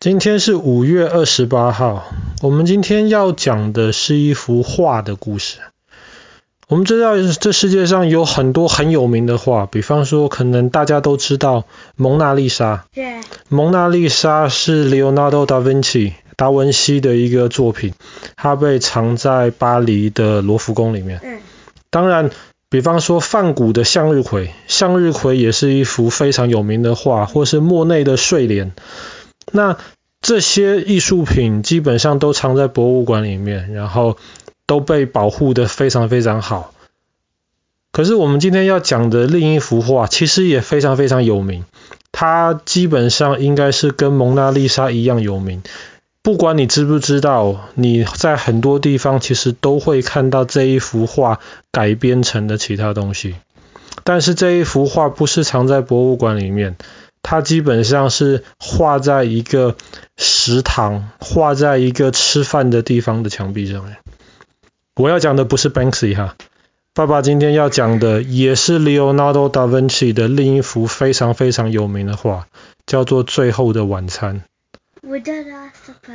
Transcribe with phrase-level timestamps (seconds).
[0.00, 2.10] 今天是五月二十八号，
[2.40, 5.58] 我们今天要讲的是一幅画的故事。
[6.68, 11.66] 我们知道这世界上有很多很有名的画，比方说可能大家都知道
[11.96, 12.86] 蒙娜丽莎。
[12.94, 13.20] 对。
[13.50, 17.92] 蒙娜丽莎是 Leonardo da Vinci 达文西的一个作品，
[18.36, 21.20] 它被藏在巴黎的罗浮宫里面。
[21.22, 21.40] 嗯。
[21.90, 22.30] 当然，
[22.70, 28.72] 比方说梵谷的向日葵，向日葵也是一幅非常有名的画，或是莫内的睡莲。
[29.52, 29.76] 那
[30.20, 34.16] 这些艺术品基本上都藏在博物馆里面，然后
[34.66, 36.74] 都被保护得非常非常好。
[37.92, 41.64] 可是我们今天要讲的另一幅画，其实也非常非常有名。
[42.12, 45.62] 它基本上应该是跟蒙娜丽莎一样有名。
[46.22, 51.40] 不管你知不知道，你在很多地方其实都会看到这一幅画
[51.72, 53.36] 改编成的其他东西。
[54.04, 56.76] 但是这一幅画不是藏在博物馆里面。
[57.22, 59.76] 它基本上是画在一个
[60.16, 63.96] 食堂，画在一个吃饭的地方的墙壁上面。
[64.96, 66.36] 我要讲的不是 Banksy 哈，
[66.92, 72.46] 爸爸今天要讲的也是 Leonardo da Vinci 的另一幅非常非常有名的画，
[72.86, 74.36] 叫做《最后的晚餐》。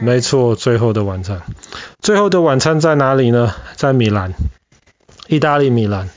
[0.00, 1.38] 没错，《最后的晚餐》。
[2.00, 3.54] 《最后的晚餐》在哪里呢？
[3.76, 4.34] 在米兰，
[5.28, 6.10] 意大利米兰。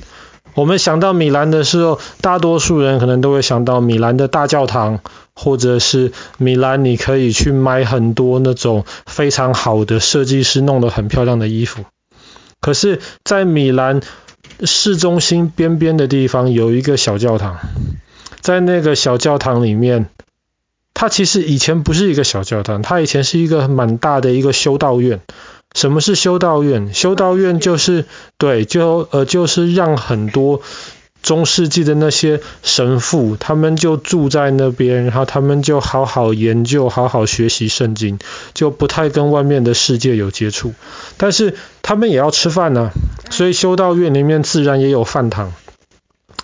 [0.58, 5.02] 我们想到米兰的时候，大多数人可能都会想到米兰的大教堂，
[5.36, 11.86] 或者是米兰你可以去买很多那种非常好的设计师弄得很漂亮的衣服。
[12.60, 14.02] 可是，在米兰
[14.64, 17.60] 市中心边边的地方有一个小教堂，
[18.42, 20.10] 在那个小教堂里面，
[20.96, 25.22] 它其实以前不是一个小教堂，它以前是一个蛮大的一个修道院。
[25.74, 26.94] 什么是修道院？
[26.94, 28.06] 修道院就是
[28.38, 30.62] 对，就呃就是让很多
[31.22, 38.18] 中世纪的那些神父，他们就住在那边，然后他们就好好研究，好好学习圣经，
[38.54, 40.74] 就不太跟外面的世界有接触。
[41.18, 42.92] 但是他们也要吃饭呢，
[43.30, 45.54] 所以修道院里面自然也有饭堂。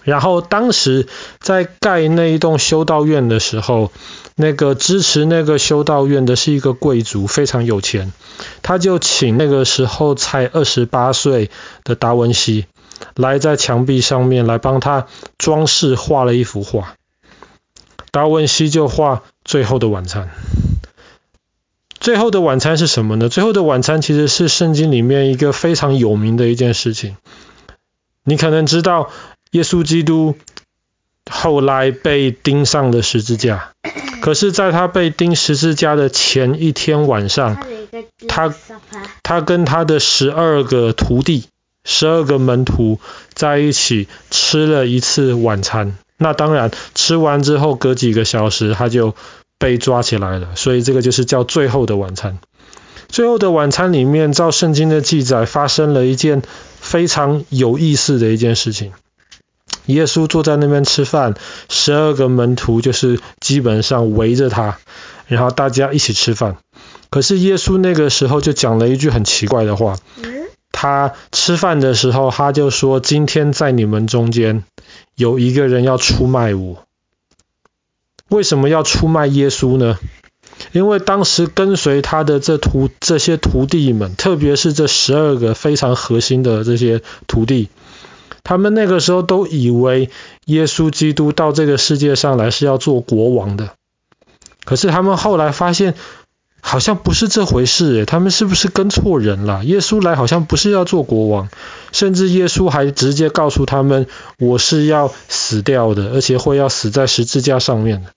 [0.03, 1.07] 然后当时
[1.39, 3.91] 在盖那一栋修道院的时候，
[4.35, 8.11] 那个支持那个修道院的是一个贵族，非常有钱，
[8.61, 11.49] 他就请那个时候才二十八岁
[11.85, 12.65] 的达文西
[13.15, 16.95] 来在墙壁上面来帮他装饰画了一幅画。
[18.11, 19.15] 达文西就画
[19.45, 20.23] 《最后的晚餐》。
[22.01, 23.27] 《最后的晚餐》是什么呢？
[23.29, 27.15] 《最后的晚餐》其实是圣经里面一个非常有名的一件事情。
[28.25, 29.09] 你可能知道。
[29.53, 30.35] 耶稣基督
[31.29, 33.71] 后来被钉上了十字架，
[34.21, 37.63] 可是在他被钉十字架的前一天晚上，
[38.27, 38.53] 他
[39.21, 41.45] 他跟他的十二个徒弟、
[41.85, 42.99] 十二个门徒
[43.33, 45.95] 在一起吃了一次晚餐。
[46.17, 49.13] 那当然，吃完之后隔几个小时他就
[49.59, 52.39] 被抓起来了，所以这个就是叫最后的晚餐。
[53.07, 56.41] 最后的晚餐里面，照圣经的记载，发生了一件
[56.79, 58.93] 非常有意思的一件事情。
[59.85, 61.35] 耶稣坐在那边吃饭，
[61.69, 64.77] 十二个门徒就是基本上围着他，
[65.27, 66.57] 然后大家一起吃饭。
[67.09, 69.97] 可是耶稣那个时候就讲了一句很奇怪的话。
[70.75, 74.63] 他吃饭的时候，他就说：“今天在你们中间
[75.15, 76.83] 有一个人要出卖我。”
[78.27, 79.97] 为什么要出卖耶稣呢？
[80.71, 87.69] 因为当时跟随他的这徒这些徒弟们，特别是这十二个非常核心的这些徒弟。
[88.43, 90.09] 他们那个时候都以为
[90.45, 93.69] 耶稣基督到这个世界上来是要做国王的，
[94.65, 95.93] 可是他们后来发现
[96.59, 99.63] 好像不是这回事诶，他们是不是跟错人了？
[99.63, 101.49] 耶稣来好像不是要做国王，
[101.91, 104.07] 甚至耶稣还直接告诉他们，
[104.39, 108.09] 我是要死掉的，而且会要死在十字架上面的。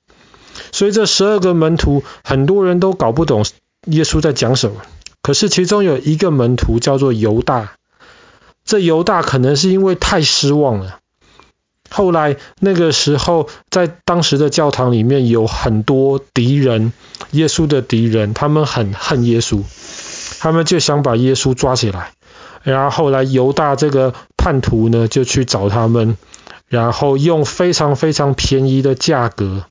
[0.73, 3.45] 所以这十二个门徒很多人都搞不懂
[3.87, 4.81] 耶稣在讲什么，
[5.23, 7.76] 可是其中有一个门徒叫做犹大。
[8.67, 10.99] 这犹大可能是因为太失望了。
[11.89, 16.93] 后来那个时候，在当时的教堂里面有很多敌人，
[17.31, 19.63] 耶稣的敌人，他们很恨耶稣，
[20.41, 22.11] 他们就想把耶稣抓起来。
[22.65, 26.17] 然后后来犹大这个叛徒呢，就去找他们，
[26.67, 29.67] 然后用非常非常便宜的价格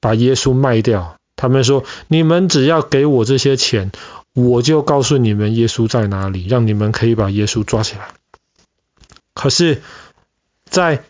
[0.00, 1.14] 把耶稣卖掉。
[1.36, 3.92] 他们说：“你们只要给我这些钱。”
[4.38, 8.08] 我就告诉你们耶稣在哪里，让你们可以把耶稣抓起来。
[9.34, 9.82] 可是，
[10.64, 11.02] 在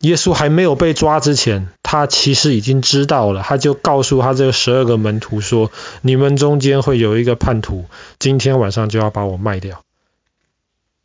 [0.00, 5.72] 耶稣还没有被抓之前，他其实已经知道了，他就告诉他这十二个门徒说
[6.02, 7.86] ：“你们中间会有一个叛徒，
[8.20, 9.82] 今天晚上就要把我卖掉。”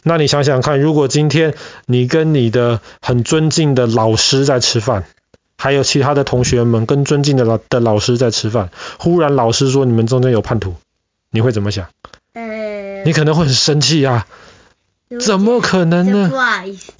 [0.03, 1.55] 那你想想看，如果今天
[1.87, 5.05] 你跟你的很尊敬的老师在吃饭，
[5.57, 8.69] 还有其他的同学们跟尊敬的老的老师在吃饭，
[8.99, 10.75] 忽然老师说你们中间有叛徒，
[11.31, 11.87] 你会怎么想？
[12.33, 14.27] 呃，你可能会很生气啊，
[15.19, 16.31] 怎么可能呢？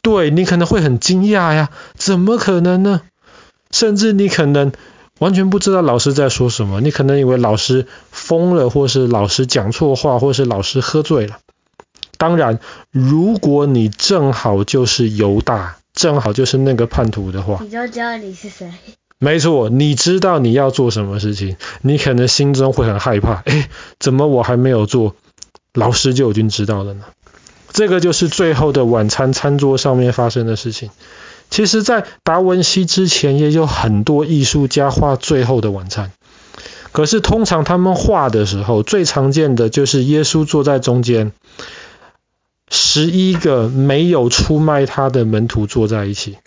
[0.02, 3.02] 对，你可能会很惊讶呀，怎么可能呢？
[3.72, 4.72] 甚至你可能
[5.20, 11.40] 完全不知道老师在说什么，你可能以为老师疯了，或是老师讲错话，或是老师喝醉了。
[12.18, 12.60] 当然，
[12.92, 15.76] 如果你正好就是犹大。
[15.92, 18.72] 正好就是那个叛徒的话，你就知道你是谁。
[19.19, 23.42] 没错，你知道你要做什么事情，你可能心中会很害怕。
[23.45, 23.66] 诶，
[24.00, 25.13] 怎么我还没有做，
[25.74, 27.04] 老师就已经知道了呢？
[27.74, 30.89] 这个就是最后的晚餐餐桌上面发生的事情。
[31.50, 36.12] 其实，在达文西之前也有很多艺术家画最后的晚餐，
[36.94, 41.33] 可是通常他们画的时候，最常见的就是耶稣坐在中间。
[42.71, 46.38] 十一个没有出卖他的门徒坐在一起，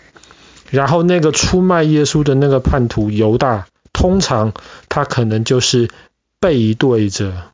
[0.73, 4.53] 然后那个出卖耶稣的那个叛徒犹大，通常
[4.89, 5.89] 他可能就是
[6.41, 7.53] 背对着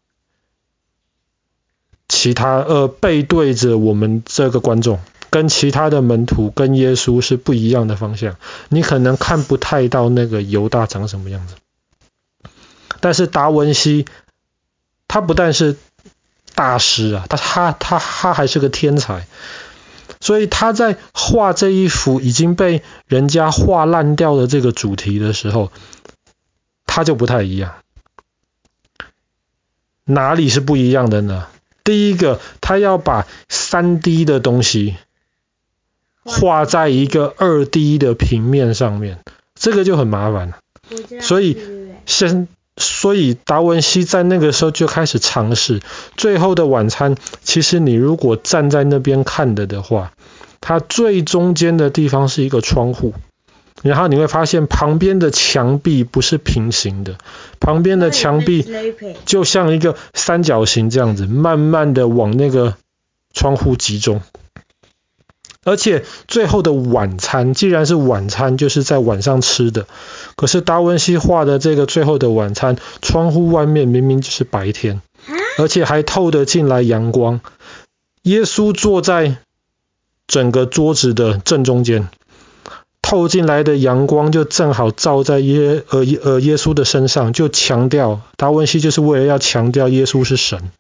[2.09, 8.37] 其他，呃，背对着我们这个观众，跟其他的门徒跟耶稣是不一样的方向，
[8.69, 11.57] 你可能看不太到那个犹大长什么样子。
[13.01, 14.07] 但是达文西，
[15.09, 15.77] 他不但是。
[16.55, 19.29] 大师啊，他他他他还是个天才，
[20.21, 25.71] 所以他在画这一幅已经被人家画烂掉的这个主题的时候，
[26.87, 27.75] 他就不太一样。
[30.05, 31.47] 哪里是不一样的呢？
[31.85, 34.97] 第一个，他要把三 D 的东西
[36.25, 39.25] 画在一个二 D 的平面上面，
[39.55, 40.59] 这个就很麻烦了。
[41.21, 41.57] 所以
[42.07, 42.49] 先。
[42.79, 45.81] 所以达文西在那个时候就开始尝试
[46.17, 47.17] 《最后的晚餐》。
[47.43, 50.13] 其实你如果站在那边看的的话，
[50.61, 53.15] 它最中间的地方是一个窗户，
[53.83, 57.19] 然后你会发现旁边的墙壁不是平行的，
[57.61, 58.67] 旁边的墙壁
[59.25, 62.77] 就像一个三角形这样子，慢慢的往那个
[63.33, 64.21] 窗户集中。
[65.69, 69.87] 而且最后的晚餐，既然是晚餐，就是在晚上吃的。
[70.35, 75.03] 可是达文西画的这个最后的晚餐，窗户外面明明就是白天，
[75.59, 77.41] 而且还透得进来阳光。
[78.23, 79.37] 耶稣坐在
[80.27, 82.09] 整个桌子的正中间，
[83.03, 90.71] 透进来的阳光就正好照在耶呃呃耶稣的身上，就强调达文西就是为了要强调耶稣是神。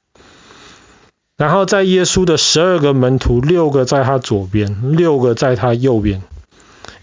[1.39, 6.23] 然后在耶稣的十二个门徒，六个在他左边，六个在他右边。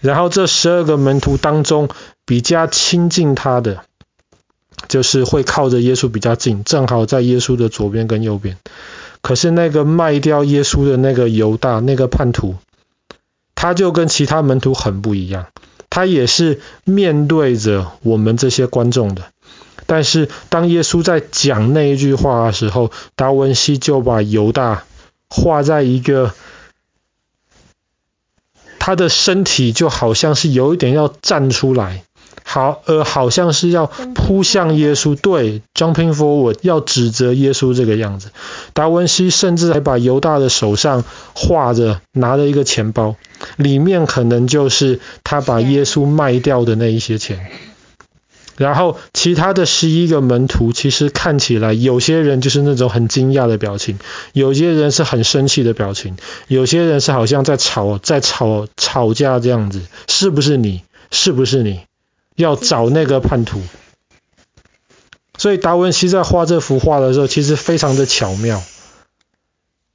[0.00, 1.88] 然后这十二个门徒当中，
[2.26, 3.82] 比较亲近他的，
[4.88, 8.58] 就是会靠着耶稣比较近，正好在耶稣的左边跟右边。
[9.22, 12.56] 可是那个卖掉耶稣的那个犹大，那个叛徒，
[13.54, 15.46] 他就跟其他门徒很不一样，
[15.88, 19.22] 他也是面对着我们这些观众的。
[19.86, 24.84] 但是当耶稣在讲那一句话的时候，达文西就把犹大
[25.30, 26.34] 画在一个，
[28.78, 32.04] 他的身体就好像是有一点要站出来，
[32.44, 38.30] 好，呃，好像是要扑向耶稣，对，jumping forward，要指责耶稣这个样子。
[38.72, 41.04] 达文西甚至还把犹大的手上
[41.34, 43.16] 画着拿着一个钱包，
[43.56, 47.50] 里面可能就是他把耶稣卖掉的那一些钱。
[48.56, 53.98] 然后其他的十一个门徒，其实看起来有些人就是那种很惊讶的表情，
[54.32, 56.16] 有些人是很生气的表情，
[56.48, 59.82] 有些人是好像在吵、在吵、吵架这样子。
[60.08, 60.82] 是不是你？
[61.10, 61.80] 是不是你？
[62.34, 63.60] 要找那个叛徒。
[65.38, 68.62] 所以达文西在画这幅画的时候，其实非常的巧妙。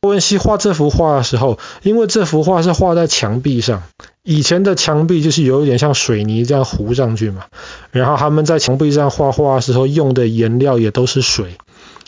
[0.02, 3.84] 达文西画这幅画的时候，因为这幅画是画在墙壁上。
[4.24, 7.46] 以前的墙壁就是有一点像水泥这样糊上去嘛，
[7.92, 11.58] 然后他们在墙壁上画画的时候用的颜料也都是水。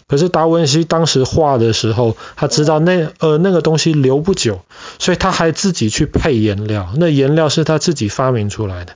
[0.05, 4.61] 可是达文西当时画的时候，他知道那呃那个东西留不久，
[4.99, 6.93] 所以他还自己去配颜料。
[6.97, 8.93] 那颜料是他自己发明出来的，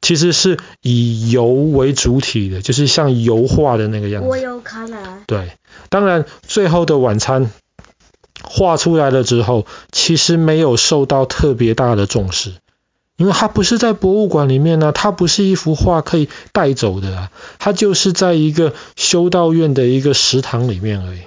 [0.00, 4.28] 其实是以油为主体的，就是像油画的那个样子。
[4.28, 5.18] 我有看了。
[5.28, 5.52] 对，
[5.90, 7.52] 当然最后的晚餐。
[8.42, 12.52] 画出来了之后，其实没有受到特别大的重视，
[13.16, 21.20] 因为它不是在博物馆里面呢、它不是一幅画可以带走的啊，它就是在一个修道院的一个食堂里面而已。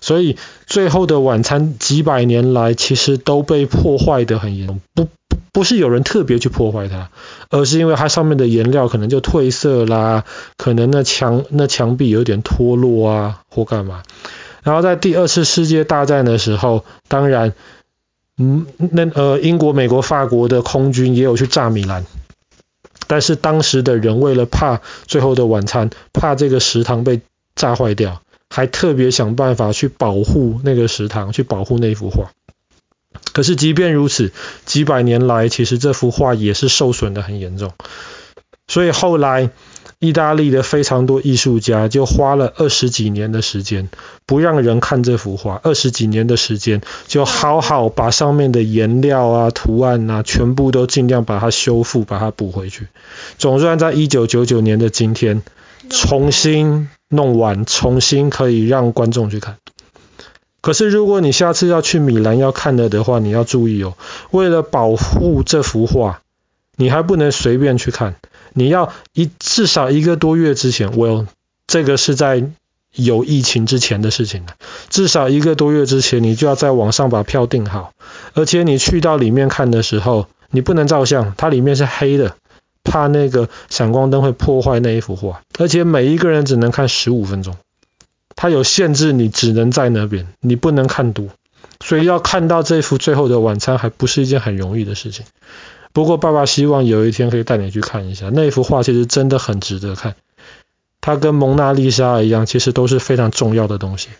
[0.00, 0.36] 所以
[0.66, 7.10] 最后的晚餐几百年来其实都被破坏得很严重，不不不是有人特别去破坏它，
[7.50, 10.24] 而是因为它上面的颜料可能就褪色啦，
[10.56, 14.02] 可能那墙那墙壁有点脱落啊，或干嘛。
[14.66, 17.54] 然后在第二次世界大战的时候，当然，
[18.36, 22.04] 嗯，那呃，英国、美国、法国的空军也有去炸米兰。
[23.06, 27.20] 但是当时的人为了怕最后的晚餐，怕这个食堂被
[27.54, 28.20] 炸坏掉，
[28.50, 32.32] 还特别想办法去保护那个食堂，去保护那幅画。
[33.32, 34.32] 可是即便如此，
[34.64, 37.72] 几百年来，其实这幅画也是受损得很严重。
[38.66, 39.50] 所以后来，
[39.98, 43.88] 意大利的非常多艺术家就花了二十几年的时间，
[44.26, 45.58] 不让人看这幅画。
[45.62, 52.88] 二十几年的时间，就好好把上面的颜料啊、图案啊，全部都尽量把它修复、把它补回去。
[53.38, 55.42] 总算在一九九九年的今天，
[55.88, 59.56] 重新弄完，重新可以让观众去看。
[60.60, 63.94] 可是如果你下次要去米兰要看了的话，你要注意哦，
[64.30, 66.20] 为了保护这幅画，
[66.76, 68.16] 你还不能随便去看。
[68.58, 71.26] 你要一至少一个多月之前，Well，
[71.66, 72.42] 这个是在
[72.94, 74.54] 有疫情之前的事情了。
[74.88, 77.92] 至少一个多月之前，你就要在网上把票订好，
[78.32, 82.34] 而且你去到里面看的时候，你不能照相，它里面是黑的，
[82.82, 85.42] 怕那个闪光灯会破坏那一幅画。
[85.58, 87.54] 而且每一个人只能看十五分钟，
[88.34, 91.28] 它有限制，你只能在那边，你不能看多。
[91.84, 95.26] 所以要看到这幅《最后的晚餐》还不是一件很容易的事情。
[95.96, 100.14] 不过，爸爸希望有一天可以带你去看一下那幅画，其实真的很值得看。
[101.00, 104.10] 它跟蒙娜丽莎一样，其实都是非常重要的东西。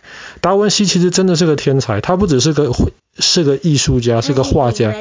[0.41, 2.71] 达文西其实真的是个天才，他不只是个
[3.19, 4.91] 是个艺术家，是个画家，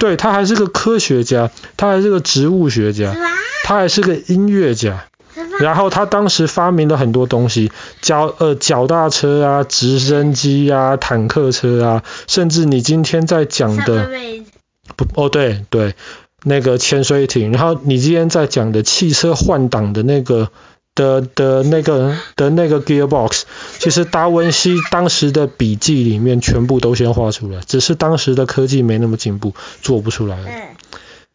[0.00, 3.14] 对，他还是个科学家，他还是个植物学家，
[3.62, 5.04] 他还是个音乐家。
[5.60, 7.70] 然后他当时发明了很多东西，
[8.02, 14.10] 脚呃脚踏车啊、直升机啊、坦克车啊，甚至你今天在讲的。
[14.94, 15.94] 不哦，对对，
[16.44, 20.50] 那个潜水艇，然后你今天在讲的汽车换挡的那个
[20.94, 23.42] 的的那个的那个 gearbox，
[23.78, 30.76] 其实达文西当时的笔记里面全部都先画出来，只是当时的科技没那么进步，做不出来。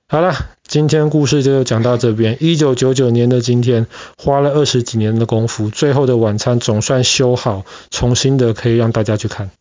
[0.08, 0.36] 好了，
[0.68, 2.36] 今天故事就讲到这边。
[2.42, 9.52] 一九九九年的今天，花了二十几年的功夫，最后的晚餐总算修好，重新的可以让大家去看。